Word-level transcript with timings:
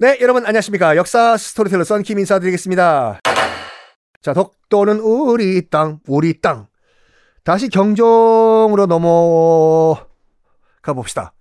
네, 0.00 0.16
여러분 0.22 0.46
안녕하십니까. 0.46 0.96
역사 0.96 1.36
스토리텔러 1.36 1.84
썬킴 1.84 2.18
인사드리겠습니다. 2.20 3.20
자, 4.22 4.32
독도는 4.32 4.98
우리 4.98 5.68
땅, 5.68 6.00
우리 6.08 6.40
땅. 6.40 6.68
다시 7.44 7.68
경종으로 7.68 8.86
넘어가 8.86 10.06
봅시다. 10.94 11.34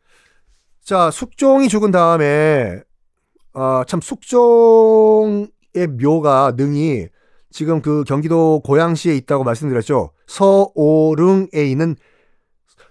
자, 0.84 1.10
숙종이 1.10 1.70
죽은 1.70 1.92
다음에, 1.92 2.82
아, 3.54 3.86
참, 3.88 4.02
숙종의 4.02 5.48
묘가, 6.02 6.56
능이 6.58 7.08
지금 7.52 7.82
그 7.82 8.04
경기도 8.04 8.62
고양시에 8.66 9.16
있다고 9.16 9.46
말씀드렸죠. 9.46 10.12
서오릉에 10.28 11.64
있는, 11.66 11.96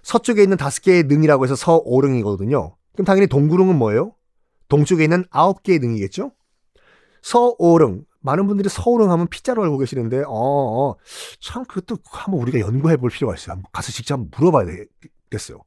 서쪽에 0.01 0.41
있는 0.41 0.57
다섯 0.57 0.81
개의 0.81 1.03
능이라고 1.03 1.43
해서 1.43 1.55
서오릉이거든요. 1.55 2.75
그럼 2.93 3.05
당연히 3.05 3.27
동구릉은 3.27 3.75
뭐예요? 3.75 4.15
동쪽에 4.69 5.03
있는 5.03 5.25
아홉 5.29 5.63
개의 5.63 5.79
능이겠죠? 5.79 6.31
서오릉. 7.21 8.05
많은 8.21 8.47
분들이 8.47 8.69
서오릉 8.69 9.11
하면 9.11 9.27
피자로 9.27 9.63
알고 9.63 9.77
계시는데, 9.77 10.23
어, 10.25 10.29
어, 10.29 10.95
참, 11.39 11.63
그것도 11.65 11.97
한번 12.05 12.41
우리가 12.41 12.59
연구해 12.59 12.97
볼 12.97 13.09
필요가 13.09 13.33
있어요. 13.35 13.53
한번 13.53 13.69
가서 13.71 13.91
직접 13.91 14.15
한번 14.15 14.29
물어봐야 14.37 14.65
되겠어요. 15.29 15.61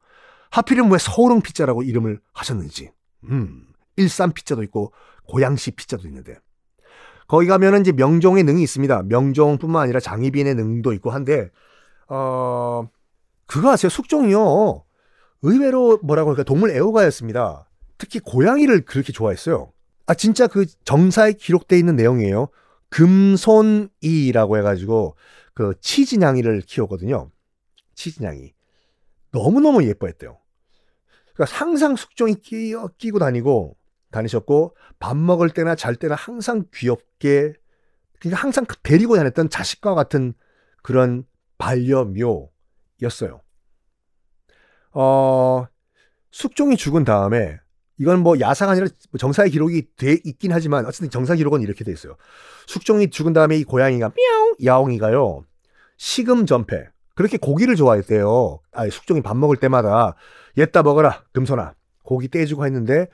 하필이면 0.50 0.90
왜 0.90 0.98
서오릉 0.98 1.40
피자라고 1.40 1.82
이름을 1.82 2.20
하셨는지. 2.32 2.90
음, 3.24 3.66
일산 3.96 4.32
피자도 4.32 4.62
있고, 4.64 4.92
고양시 5.28 5.72
피자도 5.72 6.06
있는데. 6.08 6.38
거기 7.26 7.46
가면은 7.46 7.80
이제 7.80 7.92
명종의 7.92 8.44
능이 8.44 8.62
있습니다. 8.62 9.04
명종뿐만 9.04 9.82
아니라 9.82 10.00
장희빈의 10.00 10.54
능도 10.54 10.92
있고 10.92 11.10
한데, 11.10 11.50
어, 12.08 12.86
그거 13.46 13.70
아세요? 13.70 13.88
숙종이요. 13.88 14.84
의외로 15.40 15.98
뭐라고 16.02 16.30
할까 16.30 16.42
동물 16.42 16.70
애호가였습니다. 16.70 17.66
특히 18.02 18.18
고양이를 18.18 18.84
그렇게 18.84 19.12
좋아했어요. 19.12 19.72
아 20.06 20.14
진짜 20.14 20.48
그 20.48 20.66
정사에 20.84 21.34
기록돼 21.34 21.78
있는 21.78 21.94
내용이에요. 21.94 22.48
금손이라고 22.88 24.58
해가지고 24.58 25.14
그 25.54 25.74
치진양이를 25.80 26.62
키웠거든요. 26.62 27.30
치진양이 27.94 28.54
너무 29.30 29.60
너무 29.60 29.84
예뻐했대요. 29.84 30.36
그러니까 31.32 31.56
항상 31.56 31.94
숙종이 31.94 32.34
끼, 32.34 32.74
끼고 32.98 33.20
다니고 33.20 33.76
다니셨고 34.10 34.76
밥 34.98 35.16
먹을 35.16 35.50
때나 35.50 35.76
잘 35.76 35.94
때나 35.94 36.16
항상 36.16 36.64
귀엽게 36.74 37.52
그러니까 38.18 38.42
항상 38.42 38.66
데리고 38.82 39.14
다녔던 39.14 39.48
자식과 39.48 39.94
같은 39.94 40.34
그런 40.82 41.24
반려묘였어요. 41.56 42.50
어, 44.90 45.66
숙종이 46.32 46.76
죽은 46.76 47.04
다음에 47.04 47.61
이건 48.02 48.18
뭐 48.18 48.40
야사가 48.40 48.72
아니라 48.72 48.88
정사의 49.16 49.50
기록이 49.50 49.86
돼 49.96 50.18
있긴 50.24 50.50
하지만 50.52 50.86
어쨌든 50.86 51.08
정사 51.08 51.36
기록은 51.36 51.60
이렇게 51.60 51.84
돼 51.84 51.92
있어요. 51.92 52.16
숙종이 52.66 53.10
죽은 53.10 53.32
다음에 53.32 53.56
이 53.56 53.62
고양이가 53.62 54.10
미야옹 54.16 54.54
야옹이가요. 54.64 55.44
시금 55.98 56.44
전패 56.44 56.88
그렇게 57.14 57.36
고기를 57.36 57.76
좋아했대요. 57.76 58.58
아 58.72 58.90
숙종이 58.90 59.22
밥 59.22 59.36
먹을 59.36 59.56
때마다 59.56 60.16
옛다 60.56 60.82
먹어라 60.82 61.22
금손아 61.30 61.74
고기 62.02 62.26
떼주고 62.26 62.66
했는데 62.66 63.06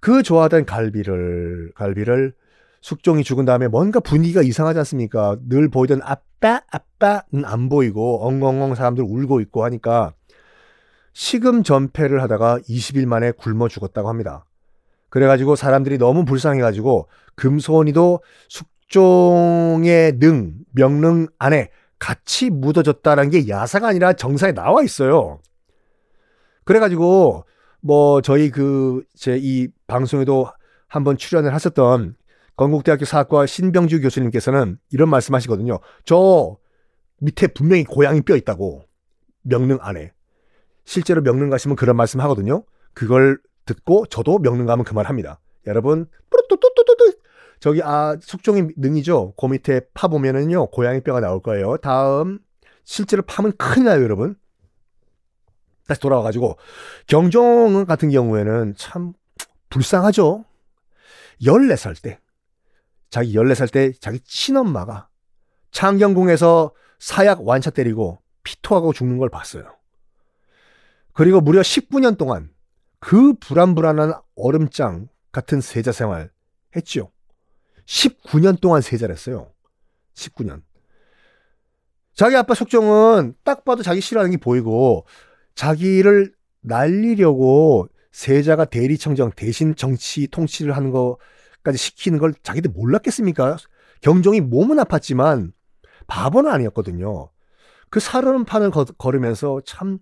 그 0.00 0.24
좋아하던 0.24 0.64
갈비를 0.64 1.70
갈비를 1.76 2.34
숙종이 2.80 3.22
죽은 3.22 3.44
다음에 3.44 3.68
뭔가 3.68 4.00
분위기가 4.00 4.42
이상하지 4.42 4.80
않습니까? 4.80 5.36
늘 5.48 5.68
보이던 5.68 6.00
아빠 6.02 6.62
아빠는 6.68 7.44
안 7.44 7.68
보이고 7.68 8.26
엉엉엉 8.26 8.74
사람들 8.74 9.04
울고 9.06 9.40
있고 9.42 9.62
하니까 9.62 10.14
식음 11.12 11.62
전폐를 11.62 12.22
하다가 12.22 12.58
20일 12.60 13.06
만에 13.06 13.32
굶어 13.32 13.68
죽었다고 13.68 14.08
합니다. 14.08 14.46
그래가지고 15.10 15.56
사람들이 15.56 15.98
너무 15.98 16.24
불쌍해가지고 16.24 17.08
금손이도 17.34 18.22
숙종의 18.48 20.18
능, 20.18 20.54
명릉 20.72 21.26
안에 21.38 21.70
같이 21.98 22.50
묻어졌다는 22.50 23.30
게 23.30 23.48
야사가 23.48 23.88
아니라 23.88 24.14
정사에 24.14 24.52
나와 24.52 24.82
있어요. 24.82 25.40
그래가지고 26.64 27.44
뭐 27.80 28.20
저희 28.22 28.50
그 28.50 29.04
제 29.16 29.36
이 29.38 29.68
방송에도 29.86 30.48
한번 30.88 31.16
출연을 31.16 31.52
하셨던 31.54 32.16
건국대학교 32.56 33.04
사학과 33.04 33.46
신병주 33.46 34.00
교수님께서는 34.02 34.78
이런 34.90 35.08
말씀하시거든요. 35.10 35.78
저 36.04 36.56
밑에 37.20 37.46
분명히 37.48 37.84
고양이 37.84 38.20
뼈 38.22 38.36
있다고 38.36 38.84
명릉 39.42 39.78
안에 39.80 40.12
실제로 40.84 41.22
명릉 41.22 41.50
가시면 41.50 41.76
그런 41.76 41.96
말씀 41.96 42.20
하거든요. 42.20 42.64
그걸 42.94 43.38
듣고 43.66 44.06
저도 44.06 44.38
명릉 44.38 44.66
가면 44.66 44.84
그말 44.84 45.06
합니다. 45.06 45.40
여러분, 45.66 46.06
뿌르뚜뚜뚜뚜 46.30 47.18
저기 47.60 47.80
아 47.82 48.16
숙종이 48.20 48.68
능이죠. 48.76 49.34
그 49.36 49.46
밑에 49.46 49.82
파 49.94 50.08
보면은요 50.08 50.70
고양이 50.70 51.00
뼈가 51.00 51.20
나올 51.20 51.40
거예요. 51.40 51.76
다음 51.76 52.40
실제로 52.84 53.22
파면 53.22 53.52
큰일 53.56 53.84
나요, 53.86 54.02
여러분. 54.02 54.34
다시 55.86 56.00
돌아와가지고 56.00 56.56
경종 57.06 57.84
같은 57.84 58.10
경우에는 58.10 58.74
참 58.76 59.12
불쌍하죠. 59.70 60.44
14살 61.40 62.02
때 62.02 62.18
자기 63.10 63.34
14살 63.34 63.72
때 63.72 63.92
자기 64.00 64.20
친엄마가 64.20 65.08
창경궁에서 65.70 66.72
사약 66.98 67.46
완차 67.46 67.70
때리고 67.70 68.20
피토하고 68.42 68.92
죽는 68.92 69.18
걸 69.18 69.28
봤어요. 69.28 69.64
그리고 71.12 71.40
무려 71.40 71.60
19년 71.60 72.16
동안 72.16 72.50
그 72.98 73.34
불안불안한 73.34 74.14
얼음장 74.36 75.08
같은 75.30 75.60
세자 75.60 75.92
생활 75.92 76.30
했죠. 76.76 77.10
19년 77.86 78.60
동안 78.60 78.80
세자를 78.80 79.14
했어요. 79.14 79.52
19년. 80.14 80.62
자기 82.14 82.36
아빠 82.36 82.54
속정은 82.54 83.34
딱 83.42 83.64
봐도 83.64 83.82
자기 83.82 84.00
싫어하는 84.00 84.30
게 84.32 84.36
보이고 84.36 85.06
자기를 85.54 86.34
날리려고 86.60 87.88
세자가 88.12 88.66
대리청정 88.66 89.32
대신 89.34 89.74
정치 89.74 90.28
통치를 90.28 90.76
하는 90.76 90.90
것까지 90.90 91.78
시키는 91.78 92.18
걸 92.18 92.34
자기들 92.42 92.70
몰랐겠습니까? 92.70 93.56
경종이 94.02 94.40
몸은 94.40 94.76
아팠지만 94.76 95.52
바보는 96.06 96.50
아니었거든요. 96.50 97.30
그 97.88 98.00
사르는 98.00 98.44
판을 98.44 98.70
걸으면서 98.98 99.60
참 99.64 99.98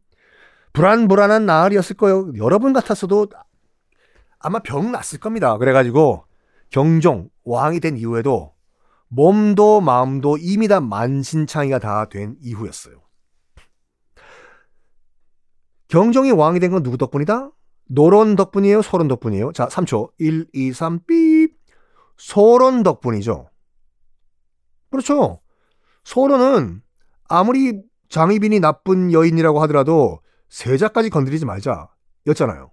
불안불안한 0.73 1.47
나흘이었을 1.47 1.97
거예요. 1.97 2.33
여러분 2.37 2.73
같았어도 2.73 3.29
아마 4.39 4.61
병 4.61 4.93
났을 4.93 5.19
겁니다. 5.19 5.57
그래가지고 5.59 6.25
경종 6.71 7.29
왕이 7.45 7.81
된 7.81 7.97
이후에도 7.97 8.55
몸도 9.09 9.81
마음도 9.81 10.37
이미 10.39 10.69
다 10.69 10.81
만신창이가 10.81 11.79
다 11.81 12.07
된 12.09 12.37
이후였어요. 12.41 13.01
경종이 15.89 16.31
왕이 16.31 16.61
된 16.61 16.71
건 16.71 16.83
누구 16.85 16.97
덕분이다? 16.97 17.51
노론 17.87 18.37
덕분이에요? 18.37 18.83
소론 18.83 19.09
덕분이에요? 19.09 19.51
자, 19.53 19.67
3초. 19.67 20.13
1, 20.19 20.47
2, 20.53 20.73
3, 20.73 21.01
삐. 21.07 21.49
소론 22.17 22.85
덕분이죠. 22.85 23.49
그렇죠. 24.91 25.41
소론은 26.05 26.83
아무리 27.29 27.83
장희빈이 28.09 28.61
나쁜 28.61 29.13
여인이라고 29.13 29.61
하더라도 29.63 30.21
세자까지 30.51 31.11
건드리지 31.11 31.47
말자 31.47 31.89
였잖아요. 32.27 32.71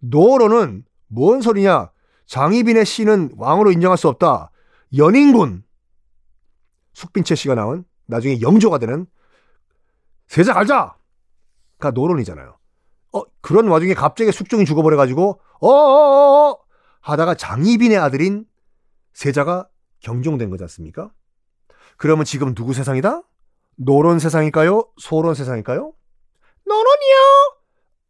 노어로는 0.00 0.84
뭔 1.06 1.40
소리냐? 1.40 1.90
장희빈의 2.26 2.84
씨는 2.86 3.32
왕으로 3.36 3.70
인정할 3.70 3.98
수 3.98 4.08
없다. 4.08 4.50
연인군 4.96 5.62
숙빈채 6.94 7.34
씨가 7.34 7.54
나온 7.54 7.84
나중에 8.06 8.40
영조가 8.40 8.78
되는 8.78 9.06
세자 10.26 10.54
갈자가 10.54 11.90
노론이잖아요. 11.94 12.58
어 13.14 13.22
그런 13.40 13.68
와중에 13.68 13.94
갑자기 13.94 14.32
숙종이 14.32 14.64
죽어버려가지고 14.64 15.40
어어어 15.60 16.58
하다가 17.00 17.34
장희빈의 17.34 17.98
아들인 17.98 18.46
세자가 19.12 19.68
경종된 20.00 20.48
거지 20.50 20.64
않습니까? 20.64 21.12
그러면 21.96 22.24
지금 22.24 22.54
누구 22.54 22.72
세상이다? 22.72 23.22
노론 23.76 24.18
세상일까요? 24.18 24.88
소론 24.96 25.34
세상일까요? 25.34 25.92
노론이요. 26.66 27.56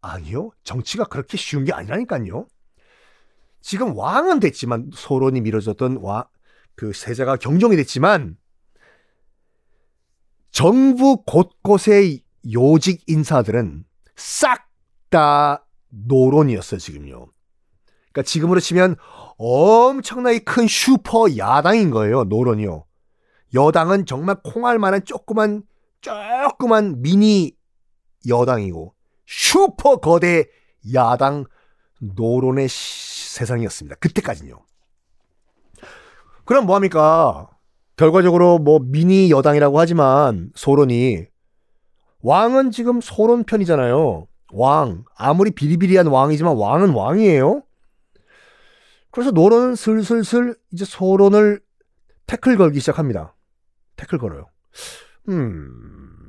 아니요. 0.03 0.51
정치가 0.65 1.05
그렇게 1.05 1.37
쉬운 1.37 1.65
게 1.65 1.73
아니라니까요. 1.73 2.47
지금 3.61 3.97
왕은 3.97 4.41
됐지만 4.41 4.91
소론이 4.93 5.41
밀어줬던 5.41 5.99
와, 5.99 6.29
그 6.75 6.93
세자가 6.93 7.37
경종이 7.37 7.77
됐지만 7.77 8.37
정부 10.51 11.23
곳곳의 11.25 12.25
요직 12.53 13.03
인사들은 13.07 13.85
싹 14.17 14.73
다 15.13 15.67
노론이었어요, 15.91 16.81
지금요. 16.81 17.27
그러니까 18.13 18.23
지금으로 18.25 18.61
치면 18.61 18.97
엄청나게 19.37 20.41
큰 20.41 20.67
슈퍼 20.67 21.27
야당인 21.37 21.91
거예요, 21.91 22.25
노론이요. 22.25 22.87
여당은 23.55 24.07
정말 24.07 24.37
콩알 24.43 24.79
만한 24.79 25.05
조그만 25.05 25.63
조그만 26.01 27.03
미니 27.03 27.55
여당이고 28.29 28.95
슈퍼 29.27 29.97
거대 29.97 30.47
야당 30.95 31.45
노론의 32.01 32.69
세상이었습니다. 32.69 33.97
그때까지는요. 33.97 34.61
그럼 36.45 36.67
뭐합니까? 36.67 37.49
결과적으로 37.97 38.59
뭐 38.59 38.81
미니 38.81 39.31
여당이라고 39.31 39.79
하지만 39.79 40.51
소론이 40.55 41.27
왕은 42.21 42.71
지금 42.71 43.01
소론 43.01 43.45
편이잖아요. 43.45 44.27
왕. 44.53 45.05
아무리 45.17 45.51
비리비리한 45.51 46.07
왕이지만 46.07 46.57
왕은 46.57 46.91
왕이에요. 46.91 47.63
그래서 49.11 49.31
노론은 49.31 49.77
슬슬슬 49.77 50.57
이제 50.73 50.85
소론을 50.85 51.61
태클 52.27 52.57
걸기 52.57 52.81
시작합니다. 52.81 53.35
태클 53.97 54.19
걸어요. 54.19 54.49
음. 55.29 56.22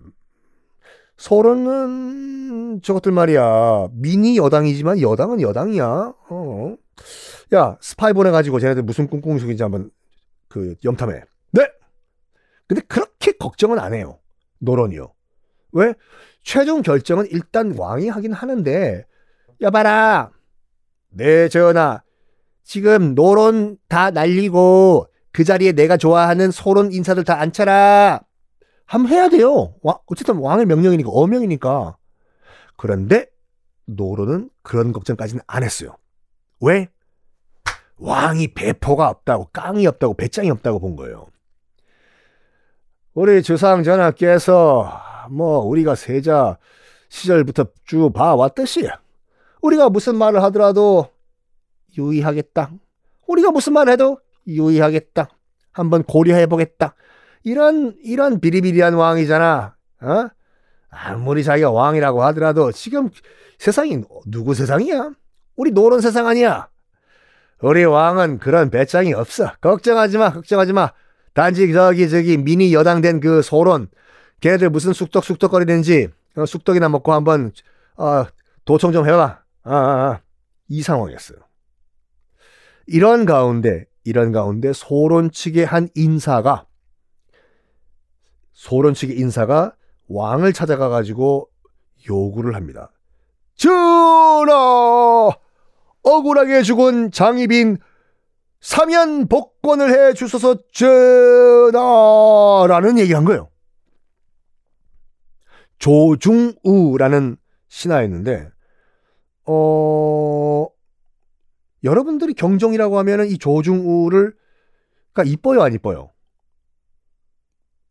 소론은 1.17 2.81
저것들 2.81 3.11
말이야. 3.11 3.89
미니 3.93 4.37
여당이지만 4.37 5.01
여당은 5.01 5.41
여당이야. 5.41 6.13
어. 6.29 6.75
야, 7.53 7.77
스파이 7.81 8.13
보내가지고 8.13 8.59
쟤네들 8.59 8.83
무슨 8.83 9.07
꿍꿍 9.07 9.39
속인지 9.39 9.63
한번 9.63 9.91
그 10.47 10.75
염탐해. 10.83 11.21
네! 11.51 11.67
근데 12.67 12.81
그렇게 12.87 13.31
걱정은 13.33 13.79
안 13.79 13.93
해요. 13.93 14.19
노론이요. 14.59 15.13
왜? 15.73 15.93
최종 16.43 16.81
결정은 16.81 17.27
일단 17.31 17.75
왕이 17.77 18.09
하긴 18.09 18.33
하는데, 18.33 19.05
여봐라. 19.61 20.31
네, 21.09 21.47
전하. 21.49 22.01
지금 22.63 23.13
노론 23.13 23.77
다 23.87 24.09
날리고 24.09 25.07
그 25.31 25.43
자리에 25.43 25.73
내가 25.73 25.97
좋아하는 25.97 26.51
소론 26.51 26.91
인사들 26.91 27.23
다 27.23 27.39
앉혀라. 27.39 28.21
한번 28.93 29.11
해야 29.11 29.27
돼요. 29.27 29.73
와, 29.81 29.97
어쨌든 30.05 30.37
왕의 30.37 30.67
명령이니까, 30.67 31.09
어명이니까. 31.09 31.97
그런데 32.77 33.25
노론은 33.85 34.51
그런 34.61 34.93
걱정까지는 34.93 35.41
안 35.47 35.63
했어요. 35.63 35.97
왜? 36.61 36.89
왕이 37.97 38.53
배포가 38.53 39.09
없다고, 39.09 39.49
깡이 39.51 39.87
없다고, 39.87 40.13
배짱이 40.13 40.51
없다고 40.51 40.79
본 40.79 40.95
거예요. 40.95 41.25
우리 43.15 43.41
주상 43.41 43.81
전하께서 43.81 45.01
뭐 45.31 45.57
우리가 45.61 45.95
세자 45.95 46.59
시절부터 47.09 47.65
쭉 47.85 48.11
봐왔듯이 48.13 48.87
우리가 49.63 49.89
무슨 49.89 50.17
말을 50.17 50.43
하더라도 50.43 51.07
유의하겠다. 51.97 52.69
우리가 53.25 53.49
무슨 53.49 53.73
말 53.73 53.89
해도 53.89 54.19
유의하겠다. 54.45 55.29
한번 55.71 56.03
고려해 56.03 56.45
보겠다. 56.45 56.93
이런, 57.43 57.95
이런 58.03 58.39
비리비리한 58.39 58.93
왕이잖아. 58.93 59.75
어? 60.01 60.29
아무리 60.89 61.43
자기가 61.43 61.71
왕이라고 61.71 62.23
하더라도 62.23 62.71
지금 62.71 63.09
세상이 63.57 64.03
누구 64.27 64.53
세상이야? 64.53 65.11
우리 65.55 65.71
노론 65.71 66.01
세상 66.01 66.27
아니야. 66.27 66.69
우리 67.61 67.83
왕은 67.85 68.39
그런 68.39 68.69
배짱이 68.69 69.13
없어. 69.13 69.53
걱정하지 69.61 70.17
마, 70.17 70.33
걱정하지 70.33 70.73
마. 70.73 70.91
단지 71.33 71.71
저기 71.73 72.09
저기 72.09 72.37
미니 72.37 72.73
여당된 72.73 73.19
그 73.19 73.41
소론 73.41 73.87
걔네들 74.41 74.69
무슨 74.69 74.93
쑥떡쑥떡거리는지 74.93 76.09
어, 76.35 76.45
쑥떡이나 76.45 76.89
먹고 76.89 77.13
한번 77.13 77.51
어, 77.95 78.25
도청 78.65 78.91
좀 78.91 79.07
해봐. 79.07 79.41
아, 79.63 79.75
아, 79.75 80.11
아. 80.11 80.21
이 80.67 80.81
상황이었어요. 80.81 81.37
이런 82.87 83.25
가운데 83.25 83.85
이런 84.03 84.31
가운데 84.31 84.73
소론 84.73 85.31
측의 85.31 85.65
한 85.65 85.87
인사가 85.95 86.65
소론 88.63 88.93
측의 88.93 89.19
인사가 89.19 89.75
왕을 90.07 90.53
찾아가 90.53 90.87
가지고 90.87 91.49
요구를 92.09 92.55
합니다. 92.55 92.93
전하! 93.55 95.31
억울하게 96.01 96.61
죽은 96.61 97.11
장희빈 97.11 97.79
사면 98.61 99.27
복권을 99.27 99.89
해 99.91 100.13
주소서 100.13 100.55
전하라는 100.71 101.79
얘기한 102.99 103.25
거예요. 103.25 103.49
조중우라는 105.79 107.35
신하였는데 107.67 108.47
어 109.45 110.67
여러분들이 111.83 112.33
경종이라고 112.33 112.97
하면은 112.99 113.27
이 113.27 113.37
조중우를 113.37 114.33
그러니까 115.11 115.33
이뻐요 115.33 115.63
안 115.63 115.73
이뻐요? 115.73 116.12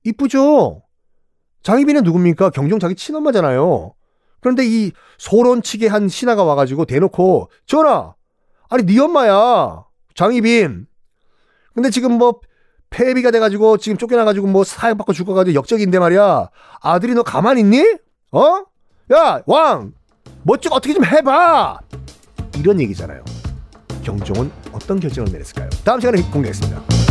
이쁘죠. 0.05 0.83
장희빈은 1.63 2.03
누굽니까? 2.03 2.51
경종 2.51 2.79
자기 2.79 2.95
친엄마잖아요. 2.95 3.95
그런데 4.41 4.65
이 4.67 4.93
소론 5.19 5.63
측의 5.63 5.89
한 5.89 6.09
신하가 6.09 6.43
와가지고 6.43 6.85
대놓고 6.85 7.49
전하 7.65 8.15
아니 8.69 8.85
네 8.85 8.99
엄마야 8.99 9.85
장희빈 10.17 10.87
근데 11.75 11.91
지금 11.91 12.19
뭐 12.19 12.41
폐비가 12.91 13.31
돼가지고 13.31 13.79
지금 13.79 13.97
쫓겨나가지고 13.97 14.49
뭐 14.49 14.65
사형받고 14.65 15.13
죽어가지고 15.13 15.55
역적인데 15.55 15.99
말이야 15.99 16.51
아들이 16.81 17.15
너 17.15 17.23
가만히 17.23 17.61
있니? 17.61 17.97
어? 18.33 18.65
야 19.15 19.43
왕! 19.47 19.93
뭐좀 20.43 20.73
어떻게 20.73 20.93
좀 20.93 21.05
해봐 21.05 21.79
이런 22.59 22.81
얘기잖아요 22.81 23.25
경종은 24.03 24.51
어떤 24.73 24.99
결정을 24.99 25.31
내렸을까요? 25.31 25.71
다음 25.85 26.01
시간에 26.01 26.21
공개하겠습니다 26.23 27.02